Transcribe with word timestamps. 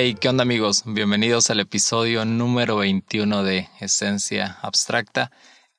Hey, 0.00 0.14
¿qué 0.14 0.28
onda 0.28 0.42
amigos? 0.42 0.84
Bienvenidos 0.86 1.50
al 1.50 1.58
episodio 1.58 2.24
número 2.24 2.76
21 2.76 3.42
de 3.42 3.68
Esencia 3.80 4.56
Abstracta. 4.62 5.32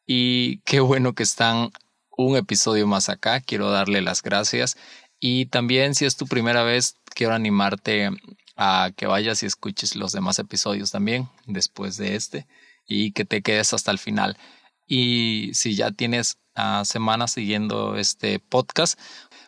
Y 0.05 0.57
qué 0.65 0.81
bueno 0.81 1.13
que 1.13 1.23
están 1.23 1.71
un 2.17 2.35
episodio 2.35 2.85
más 2.85 3.07
acá. 3.07 3.39
Quiero 3.39 3.71
darle 3.71 4.01
las 4.01 4.21
gracias. 4.21 4.75
Y 5.21 5.45
también 5.45 5.95
si 5.95 6.03
es 6.03 6.17
tu 6.17 6.27
primera 6.27 6.63
vez, 6.63 6.97
quiero 7.15 7.33
animarte 7.33 8.09
a 8.57 8.91
que 8.97 9.07
vayas 9.07 9.41
y 9.41 9.45
escuches 9.45 9.95
los 9.95 10.11
demás 10.11 10.37
episodios 10.37 10.91
también 10.91 11.29
después 11.45 11.95
de 11.95 12.17
este 12.17 12.45
y 12.85 13.13
que 13.13 13.23
te 13.23 13.41
quedes 13.41 13.73
hasta 13.73 13.91
el 13.91 13.99
final. 13.99 14.37
Y 14.85 15.51
si 15.53 15.75
ya 15.77 15.91
tienes 15.91 16.39
uh, 16.57 16.83
semanas 16.83 17.31
siguiendo 17.31 17.95
este 17.95 18.39
podcast, 18.39 18.99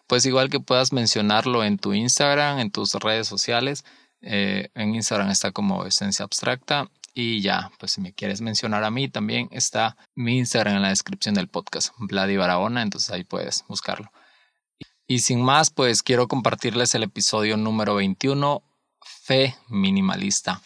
pues 0.08 0.26
igual 0.26 0.50
que 0.50 0.62
puedas 0.62 0.94
mencionarlo 0.94 1.66
en 1.66 1.78
tu 1.78 1.92
Instagram, 1.92 2.60
en 2.60 2.72
tus 2.72 2.94
redes 2.94 3.28
sociales. 3.28 3.84
Eh, 4.22 4.70
en 4.76 4.96
Instagram 4.96 5.30
está 5.30 5.52
como 5.52 5.86
Esencia 5.86 6.24
Abstracta. 6.24 6.90
Y 7.14 7.42
ya, 7.42 7.72
pues 7.78 7.94
si 7.94 8.02
me 8.02 8.14
quieres 8.14 8.42
mencionar 8.42 8.84
a 8.84 8.92
mí, 8.92 9.10
también 9.10 9.50
está 9.52 9.98
mi 10.16 10.38
Instagram 10.38 10.76
en 10.76 10.82
la 10.82 10.90
descripción 10.90 11.36
del 11.36 11.50
podcast, 11.50 11.94
Vladi 11.98 12.38
Barahona, 12.38 12.82
entonces 12.82 13.12
ahí 13.12 13.26
puedes 13.26 13.66
buscarlo. 13.68 14.12
Y 15.08 15.20
sin 15.20 15.42
más, 15.42 15.72
pues 15.72 16.04
quiero 16.04 16.30
compartirles 16.30 16.96
el 16.96 17.04
episodio 17.04 17.58
número 17.58 17.96
21, 17.96 18.64
Fe 19.02 19.58
Minimalista. 19.68 20.62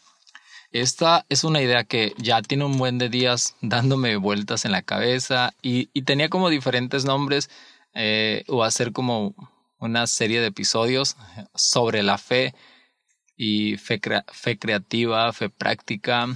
Esta 0.71 1.25
es 1.29 1.43
una 1.43 1.61
idea 1.61 1.83
que 1.83 2.13
ya 2.17 2.41
tiene 2.43 2.65
un 2.65 2.77
buen 2.77 2.99
de 2.99 3.09
días 3.09 3.55
dándome 3.61 4.17
vueltas 4.17 4.65
en 4.65 4.71
la 4.71 4.83
cabeza 4.83 5.53
y, 5.63 5.87
tenía 6.03 6.29
como 6.29 6.49
diferentes 6.49 7.05
nombres 7.05 7.49
eh, 7.93 8.43
o 8.47 8.63
hacer 8.63 8.91
como 8.91 9.33
una 9.79 10.05
serie 10.05 10.41
de 10.41 10.47
episodios 10.47 11.17
sobre 11.55 12.03
la 12.03 12.17
fe 12.17 12.53
y 13.37 13.77
fe, 13.77 13.99
fe 14.31 14.57
creativa, 14.57 15.31
fe 15.33 15.49
práctica 15.49 16.27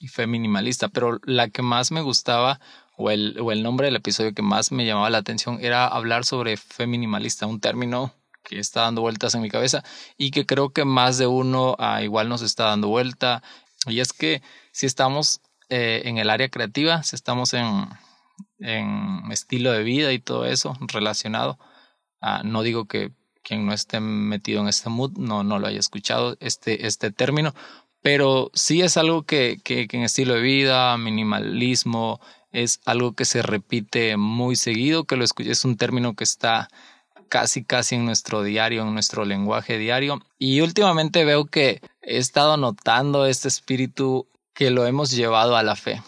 y 0.00 0.08
fe 0.08 0.26
minimalista, 0.26 0.88
pero 0.88 1.18
la 1.24 1.48
que 1.48 1.62
más 1.62 1.92
me 1.92 2.00
gustaba 2.00 2.60
o 2.96 3.10
el, 3.10 3.38
o 3.40 3.52
el 3.52 3.62
nombre 3.62 3.86
del 3.86 3.96
episodio 3.96 4.34
que 4.34 4.42
más 4.42 4.72
me 4.72 4.86
llamaba 4.86 5.10
la 5.10 5.18
atención 5.18 5.58
era 5.60 5.86
hablar 5.86 6.24
sobre 6.24 6.56
fe 6.56 6.86
minimalista, 6.86 7.46
un 7.46 7.60
término 7.60 8.14
que 8.42 8.58
está 8.58 8.82
dando 8.82 9.02
vueltas 9.02 9.34
en 9.34 9.42
mi 9.42 9.50
cabeza 9.50 9.82
y 10.16 10.30
que 10.30 10.46
creo 10.46 10.70
que 10.70 10.84
más 10.84 11.18
de 11.18 11.26
uno 11.26 11.76
ah, 11.78 12.02
igual 12.02 12.28
nos 12.28 12.42
está 12.42 12.64
dando 12.64 12.88
vuelta. 12.88 13.42
Y 13.86 14.00
es 14.00 14.12
que 14.12 14.42
si 14.72 14.86
estamos 14.86 15.40
eh, 15.68 16.02
en 16.04 16.18
el 16.18 16.30
área 16.30 16.48
creativa, 16.48 17.02
si 17.02 17.16
estamos 17.16 17.52
en, 17.54 17.88
en, 18.60 19.30
estilo 19.30 19.72
de 19.72 19.82
vida 19.82 20.12
y 20.12 20.18
todo 20.18 20.46
eso 20.46 20.76
relacionado, 20.80 21.58
uh, 22.22 22.44
no 22.44 22.62
digo 22.62 22.86
que 22.86 23.12
quien 23.46 23.64
no 23.64 23.72
esté 23.72 24.00
metido 24.00 24.60
en 24.60 24.68
este 24.68 24.88
mood 24.90 25.12
no, 25.12 25.44
no 25.44 25.60
lo 25.60 25.68
haya 25.68 25.78
escuchado 25.78 26.36
este, 26.40 26.86
este 26.86 27.12
término, 27.12 27.54
pero 28.02 28.50
sí 28.54 28.82
es 28.82 28.96
algo 28.96 29.22
que, 29.22 29.58
que, 29.62 29.86
en 29.90 30.02
estilo 30.02 30.34
de 30.34 30.40
vida, 30.40 30.96
minimalismo, 30.98 32.20
es 32.50 32.80
algo 32.84 33.12
que 33.12 33.24
se 33.24 33.42
repite 33.42 34.16
muy 34.16 34.56
seguido, 34.56 35.04
que 35.04 35.16
lo 35.16 35.24
es 35.24 35.64
un 35.64 35.76
término 35.76 36.14
que 36.14 36.24
está 36.24 36.68
casi 37.28 37.64
casi 37.64 37.94
en 37.94 38.04
nuestro 38.04 38.42
diario, 38.42 38.82
en 38.82 38.94
nuestro 38.94 39.24
lenguaje 39.24 39.78
diario. 39.78 40.20
Y 40.38 40.60
últimamente 40.60 41.24
veo 41.24 41.44
que 41.44 41.80
he 42.02 42.18
estado 42.18 42.56
notando 42.56 43.26
este 43.26 43.48
espíritu 43.48 44.26
que 44.54 44.70
lo 44.70 44.86
hemos 44.86 45.10
llevado 45.10 45.56
a 45.56 45.62
la 45.62 45.76
fe 45.76 46.02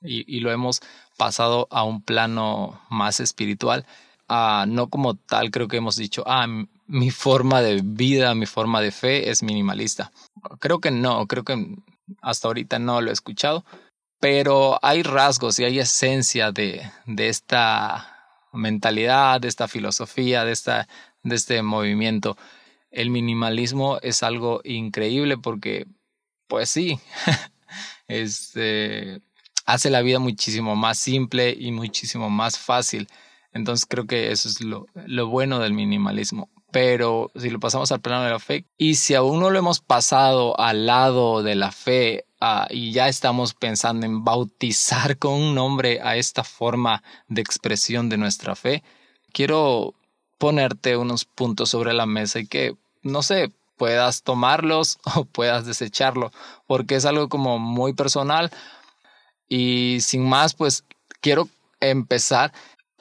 y, 0.00 0.40
lo 0.40 0.50
hemos 0.50 0.80
pasado 1.16 1.68
a 1.70 1.84
un 1.84 2.02
plano 2.02 2.80
más 2.90 3.20
espiritual. 3.20 3.86
Ah, 4.28 4.64
no 4.68 4.88
como 4.88 5.14
tal, 5.14 5.50
creo 5.50 5.68
que 5.68 5.76
hemos 5.76 5.96
dicho, 5.96 6.22
ah, 6.26 6.46
mi 6.86 7.10
forma 7.10 7.60
de 7.62 7.80
vida, 7.82 8.34
mi 8.34 8.46
forma 8.46 8.80
de 8.80 8.92
fe 8.92 9.30
es 9.30 9.42
minimalista. 9.42 10.12
Creo 10.58 10.80
que 10.80 10.90
no, 10.90 11.26
creo 11.26 11.44
que 11.44 11.76
hasta 12.20 12.48
ahorita 12.48 12.78
no 12.78 13.00
lo 13.00 13.10
he 13.10 13.12
escuchado, 13.12 13.64
pero 14.20 14.78
hay 14.82 15.02
rasgos 15.02 15.58
y 15.58 15.64
hay 15.64 15.78
esencia 15.78 16.52
de, 16.52 16.82
de 17.06 17.28
esta 17.28 18.12
mentalidad, 18.52 19.40
de 19.40 19.48
esta 19.48 19.68
filosofía, 19.68 20.44
de, 20.44 20.52
esta, 20.52 20.88
de 21.22 21.34
este 21.34 21.62
movimiento. 21.62 22.36
El 22.90 23.10
minimalismo 23.10 23.98
es 24.02 24.22
algo 24.22 24.60
increíble 24.64 25.38
porque, 25.38 25.86
pues 26.46 26.68
sí, 26.68 26.98
este, 28.06 29.22
hace 29.64 29.90
la 29.90 30.02
vida 30.02 30.18
muchísimo 30.18 30.76
más 30.76 30.98
simple 30.98 31.56
y 31.58 31.72
muchísimo 31.72 32.30
más 32.30 32.58
fácil. 32.58 33.08
Entonces 33.52 33.86
creo 33.86 34.06
que 34.06 34.32
eso 34.32 34.48
es 34.48 34.60
lo, 34.60 34.86
lo 35.06 35.28
bueno 35.28 35.58
del 35.58 35.72
minimalismo. 35.72 36.48
Pero 36.70 37.30
si 37.36 37.50
lo 37.50 37.60
pasamos 37.60 37.92
al 37.92 38.00
plano 38.00 38.24
de 38.24 38.30
la 38.30 38.38
fe, 38.38 38.64
y 38.78 38.94
si 38.94 39.14
aún 39.14 39.40
no 39.40 39.50
lo 39.50 39.58
hemos 39.58 39.80
pasado 39.80 40.58
al 40.58 40.86
lado 40.86 41.42
de 41.42 41.54
la 41.54 41.70
fe, 41.70 42.24
uh, 42.40 42.66
y 42.70 42.92
ya 42.92 43.08
estamos 43.08 43.52
pensando 43.52 44.06
en 44.06 44.24
bautizar 44.24 45.18
con 45.18 45.34
un 45.34 45.54
nombre 45.54 46.00
a 46.02 46.16
esta 46.16 46.44
forma 46.44 47.02
de 47.28 47.42
expresión 47.42 48.08
de 48.08 48.16
nuestra 48.16 48.56
fe, 48.56 48.82
quiero 49.32 49.94
ponerte 50.38 50.96
unos 50.96 51.26
puntos 51.26 51.68
sobre 51.70 51.92
la 51.92 52.06
mesa 52.06 52.40
y 52.40 52.46
que, 52.46 52.74
no 53.02 53.22
sé, 53.22 53.52
puedas 53.76 54.22
tomarlos 54.22 54.98
o 55.14 55.24
puedas 55.24 55.66
desecharlo, 55.66 56.32
porque 56.66 56.94
es 56.94 57.04
algo 57.04 57.28
como 57.28 57.58
muy 57.58 57.92
personal. 57.92 58.50
Y 59.46 59.98
sin 60.00 60.26
más, 60.26 60.54
pues 60.54 60.84
quiero 61.20 61.48
empezar 61.80 62.52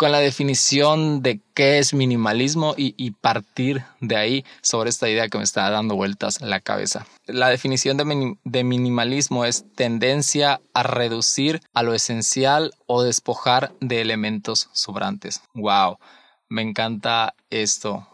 con 0.02 0.12
la 0.12 0.18
definición 0.18 1.22
de 1.22 1.42
qué 1.54 1.78
es 1.78 1.94
minimalismo 1.94 2.74
y, 2.76 3.12
partir 3.12 3.84
de 4.00 4.16
ahí 4.16 4.46
sobre 4.64 4.90
esta 4.90 5.08
idea 5.08 5.30
que 5.30 5.38
me 5.38 5.44
está 5.44 5.70
dando 5.70 5.96
vueltas 5.96 6.42
en 6.42 6.50
la 6.50 6.60
cabeza. 6.60 7.06
La 7.28 7.50
definición 7.50 7.98
de, 7.98 8.64
minimalismo 8.64 9.46
es 9.46 9.64
tendencia 9.76 10.60
a 10.74 10.82
reducir 10.82 11.62
a 11.76 11.84
lo 11.84 11.94
esencial 11.94 12.74
o 12.88 13.04
despojar 13.04 13.74
de 13.80 14.02
elementos 14.02 14.72
sobrantes. 14.74 15.44
Wow, 15.54 16.00
me 16.50 16.64
encanta 16.64 17.36
esto. 17.52 18.08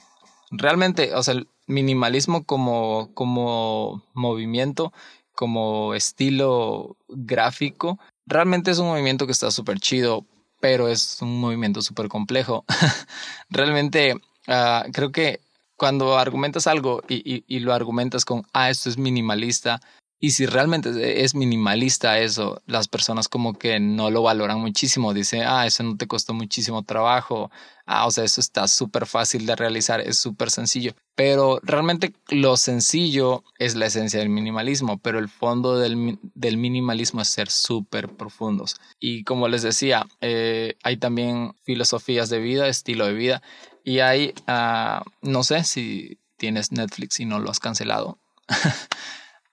Realmente, 0.51 1.15
o 1.15 1.23
sea, 1.23 1.35
el 1.35 1.47
minimalismo 1.67 2.43
como, 2.43 3.11
como 3.13 4.03
movimiento, 4.13 4.91
como 5.31 5.93
estilo 5.93 6.97
gráfico, 7.07 7.97
realmente 8.25 8.71
es 8.71 8.79
un 8.79 8.87
movimiento 8.87 9.25
que 9.25 9.31
está 9.31 9.51
súper 9.51 9.79
chido 9.79 10.25
pero 10.59 10.87
es 10.87 11.21
un 11.21 11.39
movimiento 11.39 11.81
súper 11.81 12.07
complejo. 12.07 12.65
Realmente 13.49 14.15
uh, 14.47 14.91
creo 14.91 15.11
que 15.11 15.41
cuando 15.75 16.17
argumentas 16.17 16.67
algo 16.67 17.03
y, 17.07 17.15
y, 17.15 17.43
y, 17.47 17.59
lo 17.59 17.73
argumentas 17.73 18.25
con, 18.25 18.45
ah, 18.53 18.69
esto 18.69 18.89
es 18.89 18.97
minimalista, 18.97 19.79
y 20.19 20.31
si 20.31 20.47
realmente 20.47 21.23
es 21.23 21.35
minimalista 21.35 22.17
eso, 22.19 22.63
las 22.65 22.87
personas 22.87 23.27
como 23.27 23.53
que 23.53 23.79
no 23.79 24.09
lo 24.09 24.23
valoran 24.23 24.59
muchísimo. 24.59 25.13
Dice, 25.13 25.43
ah, 25.43 25.67
eso 25.67 25.83
no 25.83 25.95
te 25.95 26.07
costó 26.07 26.33
muchísimo 26.33 26.81
trabajo. 26.81 27.51
Ah, 27.85 28.07
o 28.07 28.11
sea, 28.11 28.23
eso 28.23 28.41
está 28.41 28.67
súper 28.67 29.05
fácil 29.05 29.45
de 29.45 29.55
realizar, 29.55 30.01
es 30.01 30.17
súper 30.17 30.49
sencillo. 30.49 30.93
Pero 31.13 31.59
realmente 31.61 32.13
lo 32.29 32.57
sencillo 32.57 33.43
es 33.59 33.75
la 33.75 33.85
esencia 33.85 34.19
del 34.19 34.29
minimalismo, 34.29 34.97
pero 34.97 35.19
el 35.19 35.29
fondo 35.29 35.77
del, 35.77 36.17
del 36.33 36.57
minimalismo 36.57 37.21
es 37.21 37.27
ser 37.27 37.51
súper 37.51 38.09
profundos. 38.09 38.77
Y 38.99 39.23
como 39.23 39.47
les 39.47 39.61
decía, 39.61 40.07
eh, 40.21 40.77
hay 40.81 40.97
también 40.97 41.53
filosofías 41.63 42.29
de 42.29 42.39
vida, 42.39 42.67
estilo 42.67 43.05
de 43.05 43.13
vida. 43.13 43.43
Y 43.83 43.99
hay, 43.99 44.33
uh, 44.47 45.07
no 45.21 45.43
sé 45.43 45.63
si 45.63 46.19
tienes 46.37 46.71
Netflix 46.71 47.19
y 47.19 47.25
no 47.25 47.39
lo 47.39 47.51
has 47.51 47.59
cancelado. 47.59 48.17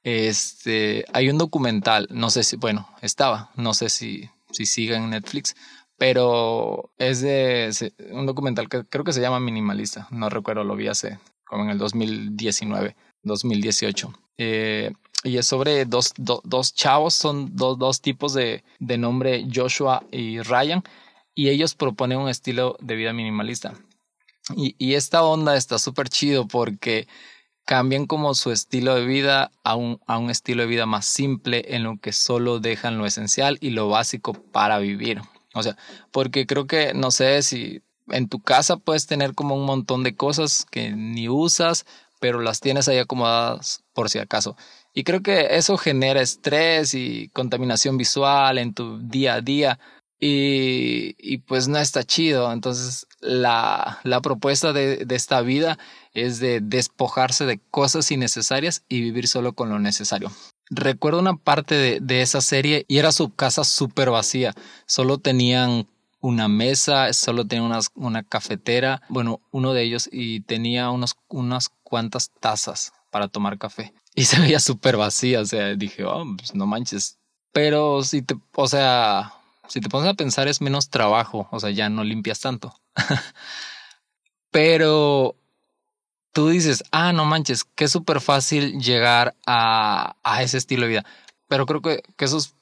Este, 0.05 1.07
hay 1.15 1.31
un 1.31 1.39
documental, 1.39 2.07
no 2.11 2.29
sé 2.29 2.45
si, 2.45 2.57
bueno, 2.57 2.87
estaba, 3.01 3.51
no 3.57 3.73
sé 3.73 3.89
si, 3.89 4.29
si 4.51 4.67
sigue 4.67 4.95
en 4.97 5.09
Netflix, 5.11 5.57
pero 5.97 6.91
es 6.99 7.23
de 7.23 7.93
un 8.11 8.27
documental 8.27 8.69
que 8.69 8.85
creo 8.85 9.03
que 9.03 9.15
se 9.15 9.23
llama 9.23 9.41
Minimalista, 9.41 10.07
no 10.11 10.29
recuerdo, 10.29 10.63
lo 10.63 10.77
vi 10.77 10.89
hace 10.89 11.19
como 11.47 11.65
en 11.65 11.71
el 11.71 11.79
2019, 11.79 12.97
2018. 13.23 14.13
Eh, 14.37 14.93
y 15.23 15.39
es 15.39 15.47
sobre 15.47 15.87
dos, 15.87 16.13
dos 16.19 16.75
chavos, 16.75 17.15
son 17.15 17.57
dos, 17.57 17.79
dos 17.79 18.03
tipos 18.03 18.35
de, 18.35 18.63
de 18.79 18.99
nombre 18.99 19.47
Joshua 19.53 20.05
y 20.13 20.41
Ryan, 20.41 20.83
y 21.35 21.49
ellos 21.49 21.75
proponen 21.75 22.19
un 22.19 22.29
estilo 22.29 22.77
de 22.81 22.95
vida 22.95 23.15
minimalista. 23.15 23.73
Y, 24.55 24.77
y 24.77 24.95
esta 24.95 25.23
onda 25.23 25.57
está 25.57 25.79
súper 25.79 26.11
chido 26.11 26.47
porque 26.47 27.09
cambian 27.65 28.07
como 28.07 28.35
su 28.35 28.51
estilo 28.53 28.95
de 28.95 29.07
vida 29.07 29.51
a 29.63 29.75
un, 29.77 30.01
a 30.07 30.19
un 30.19 30.31
estilo 30.31 30.63
de 30.63 30.69
vida 30.69 30.87
más 30.87 31.07
simple 31.07 31.65
en 31.75 31.83
lo 31.83 31.99
que 31.99 32.13
solo 32.13 32.61
dejan 32.61 32.99
lo 32.99 33.07
esencial 33.07 33.59
y 33.61 33.71
lo 33.71 33.89
básico 33.89 34.35
para 34.35 34.79
vivir. 34.79 35.21
O 35.55 35.63
sea, 35.63 35.77
porque 36.11 36.47
creo 36.47 36.67
que, 36.67 36.93
no 36.95 37.11
sé 37.11 37.43
si 37.43 37.83
en 38.09 38.29
tu 38.29 38.41
casa 38.41 38.77
puedes 38.77 39.07
tener 39.07 39.35
como 39.35 39.55
un 39.55 39.65
montón 39.65 40.03
de 40.03 40.15
cosas 40.15 40.67
que 40.71 40.93
ni 40.93 41.29
usas, 41.29 41.87
pero 42.21 42.41
las 42.41 42.61
tienes 42.61 42.89
ahí 42.89 42.99
acomodadas 42.99 43.85
por 43.93 44.11
si 44.11 44.19
acaso. 44.19 44.57
Y 44.93 45.05
creo 45.05 45.23
que 45.23 45.57
eso 45.57 45.77
genera 45.77 46.21
estrés 46.21 46.95
y 46.95 47.29
contaminación 47.31 47.97
visual 47.97 48.59
en 48.59 48.75
tu 48.75 48.99
día 49.01 49.35
a 49.35 49.41
día. 49.41 49.79
Y, 50.27 51.39
pues 51.39 51.69
no 51.69 51.79
está 51.79 52.03
chido. 52.03 52.51
Entonces 52.51 53.07
la, 53.21 54.01
la 54.05 54.21
propuesta 54.23 54.73
de, 54.73 55.07
esta 55.11 55.43
vida 55.43 55.79
es 56.15 56.41
de 56.41 56.61
despojarse 56.61 57.45
de 57.45 57.59
cosas 57.71 58.11
innecesarias 58.11 58.85
y 58.89 59.03
vivir 59.03 59.29
solo 59.29 59.53
con 59.53 59.69
lo 59.69 59.79
necesario. 59.79 60.33
Recuerdo 60.71 61.21
una 61.21 61.37
parte 61.37 62.01
de, 62.01 62.23
esa 62.23 62.41
serie 62.41 62.87
y 62.89 62.99
era 62.99 63.13
su 63.13 63.35
casa 63.35 63.65
súper 63.65 64.09
vacía. 64.11 64.55
Solo 64.87 65.19
tenían 65.19 65.87
una 66.21 66.49
mesa, 66.49 67.13
solo 67.13 67.47
tenía 67.47 67.65
unas, 67.65 67.91
una 67.95 68.23
cafetera, 68.23 69.03
bueno, 69.11 69.43
uno 69.51 69.75
de 69.75 69.83
ellos 69.83 70.09
y 70.11 70.41
tenía 70.41 70.89
unos, 70.89 71.17
unas 71.29 71.69
cuantas 71.83 72.31
tazas 72.41 72.95
para 73.11 73.29
tomar 73.29 73.59
café. 73.59 73.93
Y 74.17 74.27
se 74.27 74.39
veía 74.39 74.61
súper 74.61 74.97
vacía, 74.97 75.41
o 75.41 75.45
sea, 75.45 75.75
dije, 75.75 76.05
oh, 76.05 76.25
pues 76.37 76.55
no 76.55 76.67
manches. 76.67 77.19
Pero 77.51 78.05
si 78.05 78.23
te, 78.23 78.37
o 78.55 78.69
sea, 78.69 79.35
si 79.69 79.81
te 79.81 79.89
pones 79.89 80.09
a 80.09 80.15
pensar 80.15 80.49
es 80.49 80.61
menos 80.61 80.91
trabajo, 80.91 81.49
o 81.51 81.61
sea, 81.61 81.71
ya 81.71 81.89
no 81.89 82.05
limpias 82.05 82.41
tanto. 82.41 82.75
Pero 84.51 85.37
tú 86.33 86.49
dices, 86.49 86.85
ah, 86.93 87.13
no 87.13 87.25
manches, 87.25 87.65
que 87.65 87.85
es 87.85 87.91
súper 87.91 88.21
fácil 88.21 88.81
llegar 88.81 89.35
a, 89.47 90.17
a, 90.23 90.43
ese 90.43 90.59
estilo 90.59 90.83
de 90.83 90.89
vida. 90.89 91.05
Pero 91.49 91.67
creo 91.67 91.81
que, 91.81 92.03
que 92.17 92.25
esos, 92.25 92.55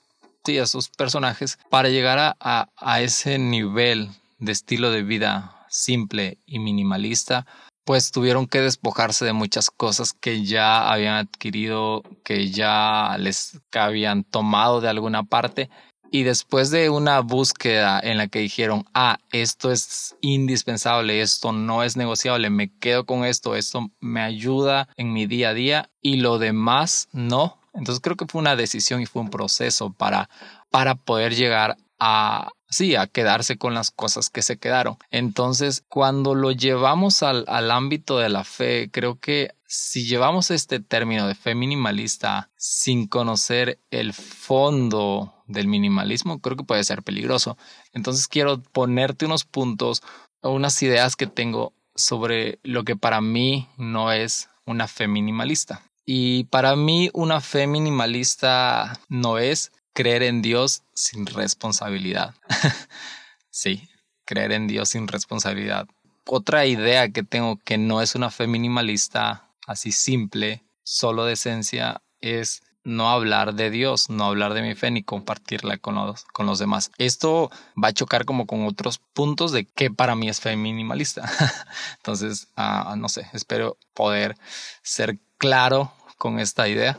sí, 0.45 0.59
esos 0.59 0.89
personajes, 0.91 1.59
para 1.71 1.89
llegar 1.89 2.19
a, 2.19 2.69
a, 2.77 3.01
ese 3.01 3.39
nivel 3.39 4.11
de 4.39 4.53
estilo 4.53 4.91
de 4.91 5.03
vida 5.03 5.67
simple 5.69 6.39
y 6.47 6.59
minimalista, 6.59 7.47
pues 7.85 8.13
tuvieron 8.13 8.47
que 8.47 8.61
despojarse 8.61 9.25
de 9.25 9.33
muchas 9.33 9.71
cosas 9.71 10.13
que 10.13 10.45
ya 10.45 10.91
habían 10.91 11.17
adquirido, 11.17 12.03
que 12.25 12.51
ya 12.51 13.17
les 13.19 13.61
habían 13.73 14.23
tomado 14.23 14.81
de 14.81 14.89
alguna 14.89 15.25
parte 15.25 15.69
y 16.13 16.25
después 16.25 16.71
de 16.71 16.91
una 16.91 17.21
búsqueda 17.21 17.99
en 17.99 18.19
la 18.19 18.29
que 18.29 18.41
dijeron, 18.41 18.85
ah, 18.93 19.19
esto 19.33 19.73
es 19.73 20.15
indispensable, 20.21 21.23
esto 21.23 21.53
no 21.53 21.83
es 21.83 21.97
negociable, 21.97 22.51
me 22.51 22.71
quedo 22.79 23.07
con 23.07 23.25
esto, 23.25 23.57
esto 23.57 23.91
me 23.99 24.21
ayuda 24.21 24.89
en 24.99 25.15
mi 25.15 25.27
día 25.27 25.49
a 25.49 25.55
día 25.55 25.91
y 26.03 26.19
lo 26.19 26.39
demás 26.39 27.09
no. 27.13 27.59
Entonces 27.73 28.03
creo 28.03 28.17
que 28.17 28.27
fue 28.27 28.43
una 28.43 28.57
decisión 28.57 29.01
y 29.01 29.07
fue 29.07 29.23
un 29.23 29.31
proceso 29.31 29.91
para, 29.91 30.29
para 30.71 30.97
poder 30.97 31.35
llegar 31.35 31.79
a, 31.99 32.51
sí, 32.69 32.95
a 32.95 33.07
quedarse 33.07 33.57
con 33.57 33.73
las 33.73 33.91
cosas 33.91 34.29
que 34.29 34.43
se 34.43 34.59
quedaron. 34.59 34.99
Entonces, 35.11 35.83
cuando 35.89 36.35
lo 36.35 36.51
llevamos 36.51 37.23
al, 37.23 37.47
al 37.49 37.71
ámbito 37.71 38.19
de 38.19 38.29
la 38.29 38.45
fe, 38.45 38.91
creo 38.93 39.19
que 39.19 39.55
si 39.67 40.05
llevamos 40.05 40.51
este 40.51 40.81
término 40.81 41.27
de 41.27 41.35
fe 41.35 41.55
minimalista 41.55 42.51
sin 42.57 43.07
conocer 43.07 43.79
el 43.91 44.13
fondo 44.13 45.42
del 45.53 45.69
minimalismo, 45.69 46.41
creo 46.41 46.57
que 46.57 46.65
puede 46.65 46.85
ser 46.85 47.03
peligroso. 47.03 47.57
Entonces 47.93 48.29
quiero 48.29 48.61
ponerte 48.61 49.27
unos 49.27 49.45
puntos 49.45 50.03
o 50.41 50.51
unas 50.51 50.83
ideas 50.83 51.17
que 51.17 51.27
tengo 51.27 51.73
sobre 51.95 52.59
lo 52.63 52.85
que 52.85 52.97
para 52.97 53.21
mí 53.21 53.69
no 53.77 54.13
es 54.13 54.49
una 54.67 54.89
fe 54.89 55.09
minimalista. 55.09 55.83
Y 56.05 56.45
para 56.45 56.75
mí 56.77 57.11
una 57.13 57.41
fe 57.41 57.67
minimalista 57.67 58.99
no 59.09 59.39
es 59.39 59.73
creer 59.93 60.23
en 60.23 60.43
Dios 60.43 60.83
sin 60.95 61.27
responsabilidad. 61.27 62.35
sí, 63.51 63.89
creer 64.25 64.53
en 64.53 64.67
Dios 64.67 64.91
sin 64.91 65.07
responsabilidad. 65.09 65.87
Otra 66.27 66.67
idea 66.67 67.11
que 67.11 67.23
tengo 67.23 67.59
que 67.65 67.79
no 67.79 68.01
es 68.01 68.15
una 68.15 68.31
fe 68.31 68.47
minimalista 68.47 69.49
así 69.67 69.93
simple, 69.93 70.65
solo 70.83 71.25
de 71.25 71.35
esencia, 71.35 72.03
es 72.21 72.63
no 72.85 73.11
hablar 73.11 73.55
de 73.55 73.71
Dios, 73.71 74.11
no 74.11 74.25
hablar 74.25 74.55
de 74.55 74.63
mi 74.63 74.75
fe 74.75 74.91
ni 74.91 75.03
compartirla 75.03 75.79
con 75.79 75.95
los, 75.95 76.25
con 76.25 76.47
los 76.47 76.59
demás. 76.59 76.91
Esto 76.99 77.51
va 77.83 77.89
a 77.89 77.93
chocar 77.93 78.25
como 78.25 78.47
con 78.47 78.67
otros 78.67 78.99
puntos 79.13 79.53
de 79.53 79.67
que 79.67 79.91
para 79.91 80.15
mí 80.15 80.29
es 80.29 80.41
fe 80.41 80.57
minimalista. 80.57 81.31
Entonces, 81.99 82.49
uh, 82.57 82.97
no 82.97 83.09
sé, 83.09 83.29
espero 83.33 83.77
poder 83.95 84.37
ser 84.83 85.19
claro 85.39 85.93
con 86.19 86.39
esta 86.39 86.69
idea. 86.69 86.99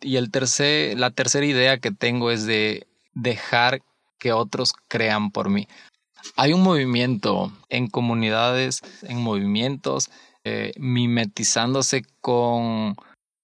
Y 0.00 0.16
el 0.16 0.30
tercer, 0.30 0.98
la 0.98 1.10
tercera 1.10 1.44
idea 1.44 1.78
que 1.78 1.90
tengo 1.90 2.30
es 2.30 2.46
de 2.46 2.86
dejar 3.14 3.82
que 4.18 4.32
otros 4.32 4.72
crean 4.88 5.30
por 5.30 5.50
mí. 5.50 5.68
Hay 6.36 6.52
un 6.52 6.62
movimiento 6.62 7.52
en 7.68 7.88
comunidades, 7.88 8.80
en 9.02 9.18
movimientos, 9.18 10.10
eh, 10.44 10.72
mimetizándose 10.78 12.04
con, 12.20 12.96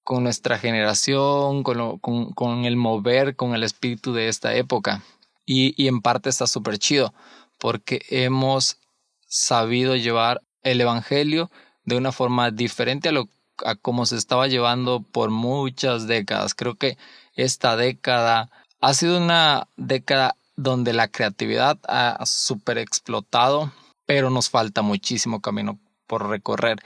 con 0.07 0.23
nuestra 0.23 0.57
generación, 0.57 1.65
con, 1.65 1.99
con, 1.99 2.33
con, 2.33 2.65
el 2.65 2.77
mover, 2.77 3.35
con 3.35 3.57
el 3.57 3.65
espíritu 3.65 4.13
de 4.13 4.29
esta 4.29 4.55
época. 4.55 5.03
Y, 5.45 5.75
y 5.83 5.89
en 5.89 6.01
parte 6.01 6.29
está 6.29 6.47
súper 6.47 6.79
chido, 6.79 7.13
porque 7.59 8.03
hemos 8.09 8.79
sabido 9.27 9.97
llevar 9.97 10.43
el 10.63 10.81
Evangelio 10.81 11.51
de 11.85 11.97
una 11.97 12.13
forma 12.13 12.53
diferente 12.53 13.09
a 13.09 13.13
lo 13.13 13.29
a 13.65 13.75
como 13.75 14.07
se 14.07 14.17
estaba 14.17 14.47
llevando 14.47 15.03
por 15.03 15.31
muchas 15.31 16.07
décadas. 16.07 16.55
Creo 16.55 16.77
que 16.77 16.97
esta 17.35 17.77
década 17.77 18.49
ha 18.81 18.95
sido 18.95 19.19
una 19.19 19.67
década 19.77 20.37
donde 20.55 20.93
la 20.93 21.09
creatividad 21.09 21.79
ha 21.89 22.25
super 22.27 22.79
explotado, 22.79 23.73
pero 24.05 24.31
nos 24.31 24.51
falta 24.51 24.83
muchísimo 24.83 25.41
camino 25.41 25.81
por 26.07 26.29
recorrer. 26.29 26.79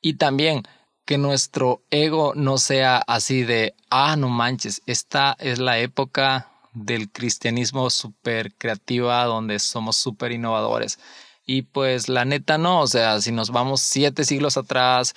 Y 0.00 0.14
también 0.14 0.62
que 1.04 1.18
nuestro 1.18 1.82
ego 1.90 2.32
no 2.34 2.58
sea 2.58 2.98
así 3.06 3.42
de, 3.42 3.74
ah, 3.90 4.16
no 4.16 4.28
manches, 4.28 4.82
esta 4.86 5.36
es 5.38 5.58
la 5.58 5.78
época 5.78 6.48
del 6.72 7.10
cristianismo 7.10 7.90
súper 7.90 8.54
creativa 8.54 9.24
donde 9.24 9.58
somos 9.58 9.96
súper 9.96 10.32
innovadores. 10.32 10.98
Y 11.44 11.62
pues 11.62 12.08
la 12.08 12.24
neta 12.24 12.56
no, 12.58 12.80
o 12.80 12.86
sea, 12.86 13.20
si 13.20 13.32
nos 13.32 13.50
vamos 13.50 13.80
siete 13.80 14.24
siglos 14.24 14.56
atrás, 14.56 15.14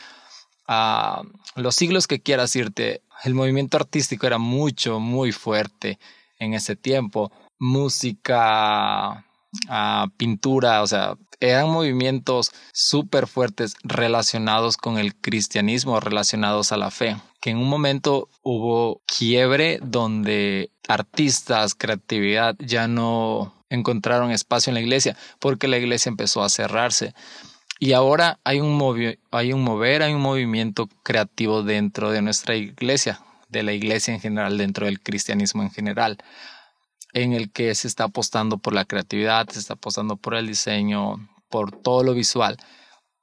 a 0.67 1.21
los 1.55 1.75
siglos 1.75 2.07
que 2.07 2.21
quieras 2.21 2.55
irte, 2.55 3.01
el 3.23 3.35
movimiento 3.35 3.77
artístico 3.77 4.27
era 4.27 4.37
mucho, 4.37 4.99
muy 4.99 5.31
fuerte 5.31 5.99
en 6.39 6.53
ese 6.53 6.75
tiempo. 6.75 7.31
Música, 7.59 9.24
a 9.69 10.07
pintura, 10.17 10.81
o 10.81 10.87
sea, 10.87 11.15
eran 11.39 11.69
movimientos 11.69 12.51
súper 12.73 13.27
fuertes 13.27 13.75
relacionados 13.83 14.77
con 14.77 14.97
el 14.97 15.15
cristianismo, 15.15 15.99
relacionados 15.99 16.71
a 16.71 16.77
la 16.77 16.91
fe, 16.91 17.17
que 17.41 17.51
en 17.51 17.57
un 17.57 17.69
momento 17.69 18.29
hubo 18.41 19.01
quiebre 19.05 19.79
donde 19.81 20.71
artistas, 20.87 21.75
creatividad 21.75 22.55
ya 22.59 22.87
no 22.87 23.53
encontraron 23.69 24.31
espacio 24.31 24.71
en 24.71 24.75
la 24.75 24.81
iglesia 24.81 25.17
porque 25.39 25.67
la 25.67 25.77
iglesia 25.77 26.09
empezó 26.09 26.43
a 26.43 26.49
cerrarse. 26.49 27.13
Y 27.79 27.91
ahora 27.91 28.39
hay 28.45 28.61
un, 28.61 29.17
hay 29.31 29.51
un 29.51 29.61
mover, 29.61 30.01
hay 30.01 30.13
un 30.13 30.21
movimiento 30.21 30.87
creativo 31.03 31.61
dentro 31.61 32.09
de 32.11 32.21
nuestra 32.21 32.55
iglesia, 32.55 33.19
de 33.49 33.63
la 33.63 33.73
iglesia 33.73 34.13
en 34.13 34.21
general, 34.21 34.57
dentro 34.57 34.85
del 34.85 35.01
cristianismo 35.01 35.61
en 35.61 35.71
general 35.71 36.17
en 37.15 37.31
el 37.33 37.49
que 37.49 37.73
se 37.73 37.87
está 37.87 38.03
apostando 38.03 38.57
por 38.57 38.73
la 38.73 38.85
creatividad, 38.85 39.47
se 39.49 39.59
está 39.59 39.73
apostando 39.73 40.17
por 40.17 40.35
el 40.35 40.47
diseño, 40.47 41.27
por 41.49 41.71
todo 41.71 42.03
lo 42.03 42.13
visual. 42.13 42.57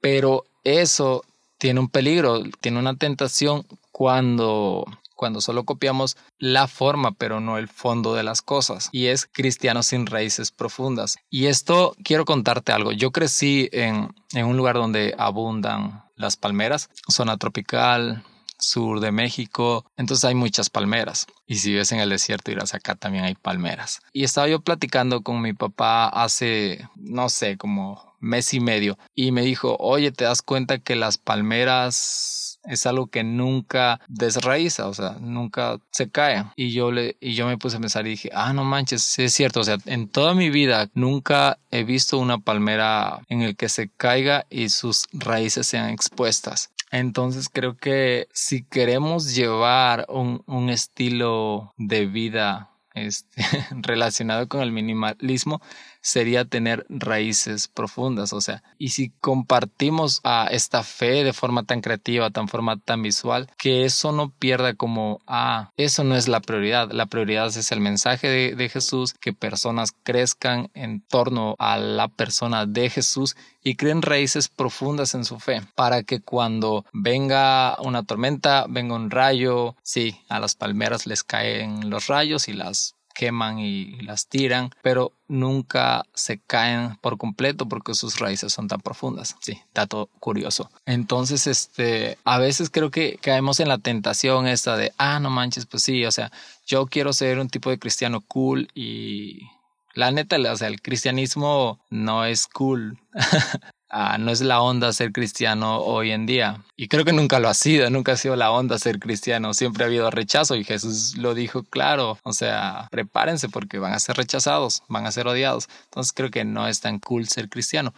Pero 0.00 0.44
eso 0.64 1.22
tiene 1.58 1.78
un 1.78 1.88
peligro, 1.88 2.42
tiene 2.60 2.78
una 2.78 2.96
tentación 2.96 3.64
cuando 3.92 4.84
cuando 5.14 5.40
solo 5.40 5.62
copiamos 5.62 6.16
la 6.38 6.66
forma 6.66 7.12
pero 7.12 7.38
no 7.38 7.56
el 7.56 7.68
fondo 7.68 8.12
de 8.14 8.24
las 8.24 8.42
cosas 8.42 8.88
y 8.90 9.06
es 9.06 9.26
cristiano 9.26 9.84
sin 9.84 10.06
raíces 10.06 10.50
profundas. 10.50 11.18
Y 11.30 11.46
esto 11.46 11.94
quiero 12.02 12.24
contarte 12.24 12.72
algo. 12.72 12.90
Yo 12.90 13.12
crecí 13.12 13.68
en, 13.70 14.12
en 14.32 14.46
un 14.46 14.56
lugar 14.56 14.74
donde 14.74 15.14
abundan 15.18 16.02
las 16.16 16.36
palmeras, 16.36 16.90
zona 17.08 17.36
tropical, 17.36 18.24
sur 18.62 19.00
de 19.00 19.12
México, 19.12 19.84
entonces 19.96 20.24
hay 20.24 20.34
muchas 20.34 20.70
palmeras. 20.70 21.26
Y 21.46 21.56
si 21.56 21.74
ves 21.74 21.92
en 21.92 22.00
el 22.00 22.08
desierto 22.08 22.50
irás 22.50 22.74
acá 22.74 22.94
también 22.94 23.24
hay 23.24 23.34
palmeras. 23.34 24.00
Y 24.12 24.24
estaba 24.24 24.48
yo 24.48 24.60
platicando 24.60 25.22
con 25.22 25.42
mi 25.42 25.52
papá 25.52 26.08
hace, 26.08 26.88
no 26.96 27.28
sé, 27.28 27.56
como 27.56 28.16
mes 28.20 28.54
y 28.54 28.60
medio, 28.60 28.98
y 29.14 29.32
me 29.32 29.42
dijo, 29.42 29.76
oye, 29.80 30.12
¿te 30.12 30.24
das 30.24 30.42
cuenta 30.42 30.78
que 30.78 30.94
las 30.94 31.18
palmeras 31.18 32.42
es 32.64 32.86
algo 32.86 33.08
que 33.08 33.24
nunca 33.24 34.00
desraíza, 34.08 34.86
o 34.86 34.94
sea, 34.94 35.16
nunca 35.20 35.80
se 35.90 36.10
cae. 36.10 36.44
Y 36.56 36.72
yo 36.72 36.92
le, 36.92 37.16
y 37.20 37.34
yo 37.34 37.46
me 37.46 37.58
puse 37.58 37.76
a 37.76 37.80
pensar 37.80 38.06
y 38.06 38.10
dije, 38.10 38.30
ah, 38.32 38.52
no 38.52 38.64
manches, 38.64 39.18
es 39.18 39.32
cierto, 39.32 39.60
o 39.60 39.64
sea, 39.64 39.78
en 39.86 40.08
toda 40.08 40.34
mi 40.34 40.50
vida 40.50 40.88
nunca 40.94 41.58
he 41.70 41.84
visto 41.84 42.18
una 42.18 42.38
palmera 42.38 43.22
en 43.28 43.42
el 43.42 43.56
que 43.56 43.68
se 43.68 43.88
caiga 43.88 44.46
y 44.50 44.68
sus 44.68 45.06
raíces 45.12 45.66
sean 45.66 45.90
expuestas. 45.90 46.70
Entonces 46.92 47.48
creo 47.48 47.76
que 47.76 48.28
si 48.32 48.62
queremos 48.64 49.34
llevar 49.34 50.06
un, 50.08 50.44
un 50.46 50.68
estilo 50.68 51.72
de 51.78 52.06
vida 52.06 52.70
este, 52.94 53.42
relacionado 53.70 54.46
con 54.46 54.60
el 54.60 54.72
minimalismo 54.72 55.62
sería 56.02 56.44
tener 56.44 56.84
raíces 56.88 57.68
profundas, 57.68 58.32
o 58.32 58.40
sea, 58.40 58.62
y 58.76 58.90
si 58.90 59.10
compartimos 59.20 60.20
a 60.24 60.48
esta 60.50 60.82
fe 60.82 61.24
de 61.24 61.32
forma 61.32 61.64
tan 61.64 61.80
creativa, 61.80 62.30
tan 62.30 62.48
forma 62.48 62.78
tan 62.78 63.02
visual, 63.02 63.48
que 63.56 63.84
eso 63.84 64.12
no 64.12 64.30
pierda 64.30 64.74
como, 64.74 65.20
ah, 65.26 65.70
eso 65.76 66.04
no 66.04 66.16
es 66.16 66.28
la 66.28 66.40
prioridad, 66.40 66.90
la 66.90 67.06
prioridad 67.06 67.46
es 67.46 67.72
el 67.72 67.80
mensaje 67.80 68.28
de, 68.28 68.54
de 68.54 68.68
Jesús, 68.68 69.14
que 69.14 69.32
personas 69.32 69.92
crezcan 70.02 70.70
en 70.74 71.00
torno 71.02 71.54
a 71.58 71.78
la 71.78 72.08
persona 72.08 72.66
de 72.66 72.90
Jesús 72.90 73.36
y 73.62 73.76
creen 73.76 74.02
raíces 74.02 74.48
profundas 74.48 75.14
en 75.14 75.24
su 75.24 75.38
fe, 75.38 75.62
para 75.74 76.02
que 76.02 76.20
cuando 76.20 76.84
venga 76.92 77.76
una 77.80 78.02
tormenta, 78.02 78.66
venga 78.68 78.96
un 78.96 79.10
rayo, 79.10 79.76
sí, 79.82 80.20
a 80.28 80.40
las 80.40 80.56
palmeras 80.56 81.06
les 81.06 81.22
caen 81.22 81.88
los 81.88 82.08
rayos 82.08 82.48
y 82.48 82.52
las 82.54 82.96
queman 83.12 83.58
y 83.58 84.00
las 84.02 84.28
tiran, 84.28 84.70
pero 84.82 85.12
nunca 85.28 86.04
se 86.14 86.38
caen 86.40 86.96
por 87.00 87.18
completo 87.18 87.68
porque 87.68 87.94
sus 87.94 88.18
raíces 88.18 88.52
son 88.52 88.68
tan 88.68 88.80
profundas. 88.80 89.36
Sí, 89.40 89.60
dato 89.74 90.08
curioso. 90.20 90.70
Entonces, 90.86 91.46
este, 91.46 92.18
a 92.24 92.38
veces 92.38 92.70
creo 92.70 92.90
que 92.90 93.18
caemos 93.20 93.60
en 93.60 93.68
la 93.68 93.78
tentación 93.78 94.46
esta 94.46 94.76
de, 94.76 94.92
ah, 94.98 95.20
no 95.20 95.30
manches, 95.30 95.66
pues 95.66 95.82
sí, 95.82 96.04
o 96.04 96.12
sea, 96.12 96.30
yo 96.66 96.86
quiero 96.86 97.12
ser 97.12 97.38
un 97.38 97.48
tipo 97.48 97.70
de 97.70 97.78
cristiano 97.78 98.20
cool 98.20 98.68
y 98.74 99.48
la 99.94 100.10
neta, 100.10 100.36
o 100.50 100.56
sea, 100.56 100.68
el 100.68 100.80
cristianismo 100.80 101.80
no 101.90 102.24
es 102.24 102.46
cool. 102.46 102.98
Ah, 103.94 104.16
no 104.18 104.30
es 104.30 104.40
la 104.40 104.62
onda 104.62 104.90
ser 104.94 105.12
cristiano 105.12 105.80
hoy 105.80 106.12
en 106.12 106.24
día. 106.24 106.64
Y 106.78 106.88
creo 106.88 107.04
que 107.04 107.12
nunca 107.12 107.38
lo 107.38 107.50
ha 107.50 107.54
sido, 107.54 107.90
nunca 107.90 108.12
ha 108.12 108.16
sido 108.16 108.36
la 108.36 108.50
onda 108.50 108.78
ser 108.78 108.98
cristiano. 108.98 109.52
Siempre 109.52 109.84
ha 109.84 109.86
habido 109.86 110.10
rechazo 110.10 110.56
y 110.56 110.64
Jesús 110.64 111.18
lo 111.18 111.34
dijo 111.34 111.62
claro. 111.64 112.18
O 112.22 112.32
sea, 112.32 112.88
prepárense 112.90 113.50
porque 113.50 113.78
van 113.78 113.92
a 113.92 113.98
ser 114.00 114.16
rechazados, 114.16 114.82
van 114.88 115.04
a 115.04 115.12
ser 115.12 115.28
odiados. 115.28 115.68
Entonces 115.84 116.14
creo 116.14 116.30
que 116.30 116.46
no 116.46 116.66
es 116.66 116.80
tan 116.80 117.00
cool 117.00 117.28
ser 117.28 117.50
cristiano, 117.50 117.92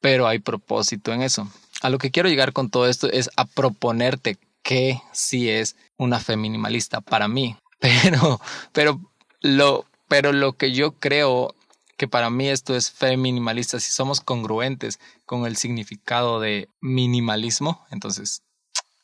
pero 0.00 0.28
hay 0.28 0.38
propósito 0.38 1.12
en 1.12 1.22
eso. 1.22 1.50
A 1.82 1.90
lo 1.90 1.98
que 1.98 2.12
quiero 2.12 2.28
llegar 2.28 2.52
con 2.52 2.70
todo 2.70 2.86
esto 2.86 3.10
es 3.10 3.28
a 3.36 3.44
proponerte 3.44 4.38
que 4.62 5.02
sí 5.12 5.50
es 5.50 5.74
una 5.96 6.20
fe 6.20 6.36
minimalista 6.36 7.00
para 7.00 7.26
mí. 7.26 7.56
Pero, 7.80 8.38
pero 8.74 9.00
lo, 9.40 9.86
pero 10.06 10.34
lo 10.34 10.52
que 10.52 10.72
yo 10.72 10.92
creo 10.92 11.54
que 12.00 12.08
para 12.08 12.30
mí 12.30 12.48
esto 12.48 12.74
es 12.74 12.90
fe 12.90 13.18
minimalista, 13.18 13.78
si 13.78 13.92
somos 13.92 14.22
congruentes 14.22 14.98
con 15.26 15.44
el 15.44 15.58
significado 15.58 16.40
de 16.40 16.70
minimalismo, 16.80 17.84
entonces 17.90 18.42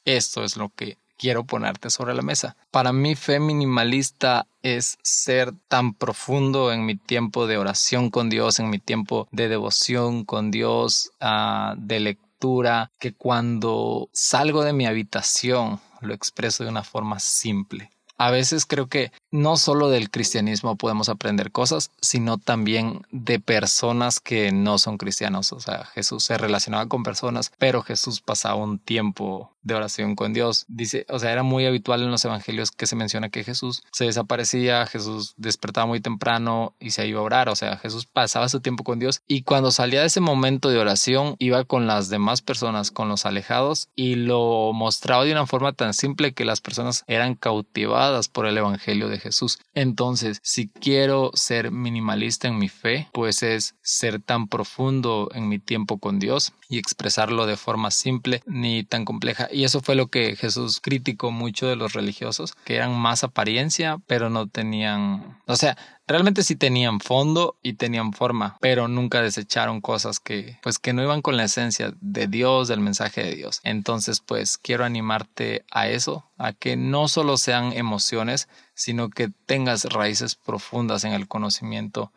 esto 0.06 0.42
es 0.42 0.56
lo 0.56 0.70
que 0.70 0.96
quiero 1.18 1.44
ponerte 1.44 1.90
sobre 1.90 2.14
la 2.14 2.22
mesa. 2.22 2.56
Para 2.70 2.94
mí 2.94 3.14
fe 3.14 3.38
minimalista 3.38 4.46
es 4.62 4.96
ser 5.02 5.52
tan 5.68 5.92
profundo 5.92 6.72
en 6.72 6.86
mi 6.86 6.96
tiempo 6.96 7.46
de 7.46 7.58
oración 7.58 8.08
con 8.08 8.30
Dios, 8.30 8.60
en 8.60 8.70
mi 8.70 8.78
tiempo 8.78 9.28
de 9.30 9.50
devoción 9.50 10.24
con 10.24 10.50
Dios, 10.50 11.10
uh, 11.20 11.74
de 11.76 12.00
lectura, 12.00 12.90
que 12.98 13.12
cuando 13.12 14.08
salgo 14.14 14.64
de 14.64 14.72
mi 14.72 14.86
habitación 14.86 15.80
lo 16.00 16.14
expreso 16.14 16.64
de 16.64 16.70
una 16.70 16.82
forma 16.82 17.20
simple 17.20 17.90
a 18.18 18.30
veces 18.30 18.66
creo 18.66 18.88
que 18.88 19.12
no 19.30 19.56
solo 19.56 19.88
del 19.88 20.11
cristianismo 20.11 20.76
podemos 20.76 21.08
aprender 21.08 21.52
cosas, 21.52 21.90
sino 22.00 22.38
también 22.38 23.02
de 23.11 23.40
personas 23.40 24.20
que 24.20 24.52
no 24.52 24.78
son 24.78 24.99
cristianos. 24.99 25.52
O 25.52 25.61
sea, 25.61 25.85
Jesús 25.87 26.25
se 26.25 26.38
relacionaba 26.38 26.87
con 26.87 27.02
personas, 27.02 27.52
pero 27.58 27.82
Jesús 27.82 28.20
pasaba 28.20 28.56
un 28.56 28.78
tiempo 28.78 29.52
de 29.66 29.75
oración 29.75 30.14
con 30.14 30.32
Dios. 30.32 30.64
Dice, 30.68 31.06
o 31.08 31.18
sea, 31.18 31.32
era 31.32 31.42
muy 31.42 31.66
habitual 31.66 32.02
en 32.02 32.11
los 32.11 32.25
evangelios 32.25 32.70
que 32.70 32.87
se 32.87 32.96
menciona 32.96 33.28
que 33.28 33.44
Jesús 33.44 33.82
se 33.92 34.04
desaparecía, 34.04 34.87
Jesús 34.87 35.35
despertaba 35.37 35.87
muy 35.87 36.00
temprano 36.00 36.75
y 36.78 36.90
se 36.90 37.06
iba 37.06 37.20
a 37.20 37.25
orar. 37.25 37.49
O 37.49 37.56
sea, 37.56 37.76
Jesús 37.78 38.06
pasaba 38.06 38.49
su 38.49 38.61
tiempo 38.61 38.85
con 38.85 38.99
Dios 38.99 39.23
y 39.26 39.42
cuando 39.42 39.70
salía 39.70 40.00
de 40.00 40.06
ese 40.06 40.20
momento 40.20 40.68
de 40.68 40.78
oración 40.78 41.37
iba 41.38 41.64
con 41.64 41.87
las 41.87 42.08
demás 42.08 42.42
personas, 42.42 42.90
con 42.90 43.08
los 43.08 43.26
alejados 43.26 43.88
y 43.96 44.14
lo 44.14 44.73
mostraba 44.73 45.25
de 45.25 45.32
una 45.32 45.46
forma 45.46 45.73
tan 45.73 45.94
simple 45.94 46.32
que 46.32 46.44
las 46.44 46.61
personas 46.61 47.04
eran 47.08 47.35
cautivadas 47.35 48.28
por 48.28 48.46
el 48.46 48.56
evangelio 48.56 49.08
de 49.08 49.18
Jesús. 49.18 49.58
Entonces, 49.75 50.38
si 50.42 50.68
quiero 50.68 51.30
ser 51.35 51.73
minimalista 51.73 52.49
en 52.49 52.58
mi 52.58 52.68
fe, 52.68 53.08
pues 53.12 53.42
es 53.42 53.75
ser 53.82 54.20
tan 54.20 54.49
profundo 54.49 55.28
en 55.35 55.49
mi 55.49 55.58
tiempo 55.58 55.99
con 55.99 56.18
Dios 56.18 56.52
y 56.68 56.78
expresarlo 56.78 57.46
de 57.46 57.56
forma 57.56 57.90
simple 57.90 58.42
ni 58.46 58.85
tan 58.85 59.04
compleja. 59.04 59.49
Y 59.56 59.64
eso 59.64 59.80
fue 59.80 59.94
lo 59.94 60.08
que 60.08 60.36
Jesús 60.36 60.80
criticó 60.82 61.30
mucho 61.30 61.66
de 61.66 61.76
los 61.76 61.94
religiosos, 61.94 62.52
que 62.66 62.76
eran 62.76 62.94
más 62.94 63.25
apariencia, 63.25 64.02
pero 64.06 64.28
no 64.28 64.48
tenían, 64.48 65.40
o 65.46 65.56
sea, 65.56 65.78
realmente 66.06 66.42
sí 66.42 66.56
tenían 66.56 67.00
fondo 67.00 67.56
y 67.62 67.72
tenían 67.72 68.12
forma, 68.12 68.58
pero 68.60 68.86
nunca 68.86 69.22
desecharon 69.22 69.80
cosas 69.80 70.20
que, 70.20 70.58
pues, 70.62 70.78
que 70.78 70.92
no 70.92 71.02
iban 71.02 71.22
con 71.22 71.38
la 71.38 71.44
esencia 71.44 71.94
de 72.02 72.26
Dios, 72.26 72.68
del 72.68 72.80
mensaje 72.80 73.25
de 73.25 73.34
Dios. 73.34 73.62
Entonces, 73.64 74.20
pues, 74.20 74.58
quiero 74.58 74.84
animarte 74.84 75.64
a 75.70 75.88
eso, 75.88 76.30
a 76.36 76.52
que 76.52 76.76
no 76.76 77.08
solo 77.08 77.38
sean 77.38 77.72
emociones, 77.72 78.48
sino 78.75 79.08
que 79.08 79.30
tengas 79.46 79.84
raíces 79.84 80.34
profundas 80.34 81.04
en 81.04 81.14
el 81.14 81.28
conocimiento 81.28 82.12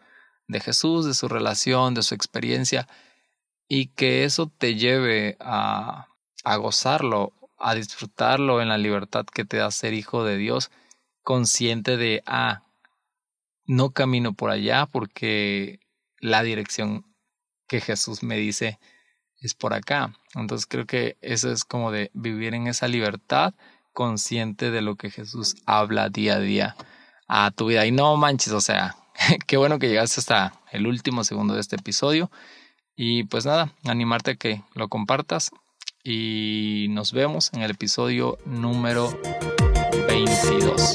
de 0.50 0.60
Jesús, 0.60 1.05
de 1.05 1.13
su 1.13 1.29
relación, 1.29 1.93
de 1.93 2.03
su 2.03 2.15
experiencia 2.15 2.89
y 3.69 3.88
que 3.88 4.25
eso 4.25 4.51
te 4.58 4.75
lleve 4.75 5.38
a, 5.39 6.10
a 6.50 6.56
gozarlo, 6.56 7.34
a 7.60 7.75
disfrutarlo 7.75 8.60
en 8.60 8.70
la 8.70 8.79
libertad 8.79 9.24
que 9.27 9.46
te 9.46 9.58
da 9.58 9.70
ser 9.70 9.94
hijo 9.94 10.24
de 10.24 10.36
Dios, 10.36 10.72
consciente 11.22 11.96
de, 11.96 12.24
ah, 12.25 12.63
no 13.68 13.91
camino 13.91 14.34
por 14.34 14.50
allá 14.50 14.88
porque 14.88 15.79
la 16.20 16.41
dirección 16.41 17.06
que 17.68 17.82
Jesús 17.82 18.24
me 18.24 18.36
dice 18.36 18.79
es 19.41 19.53
por 19.53 19.75
acá. 19.75 20.15
Entonces 20.34 20.65
creo 20.65 20.88
que 20.88 21.20
eso 21.22 21.51
es 21.51 21.65
como 21.65 21.91
de 21.91 22.10
vivir 22.15 22.56
en 22.56 22.65
esa 22.65 22.88
libertad 22.88 23.53
consciente 23.94 24.72
de 24.72 24.82
lo 24.82 24.96
que 24.96 25.12
Jesús 25.12 25.56
habla 25.68 26.10
día 26.10 26.38
a 26.38 26.39
día 26.39 26.75
a 27.27 27.51
tu 27.51 27.68
vida. 27.68 27.86
Y 27.86 27.91
no 27.91 28.18
manches, 28.18 28.53
o 28.53 28.62
sea, 28.62 28.96
qué 29.46 29.58
bueno 29.58 29.77
que 29.77 29.88
llegaste 29.88 30.20
hasta 30.20 30.60
el 30.72 30.88
último 30.88 31.24
segundo 31.24 31.53
de 31.53 31.62
este 31.62 31.75
episodio. 31.75 32.32
Y 32.96 33.25
pues 33.25 33.46
nada, 33.46 33.72
animarte 33.86 34.32
a 34.32 34.36
que 34.36 34.63
lo 34.74 34.88
compartas 34.88 35.51
y 36.03 36.88
nos 36.89 37.12
vemos 37.13 37.51
en 37.53 37.62
el 37.62 37.72
episodio 37.72 38.38
número 38.46 39.20
22. 40.08 40.94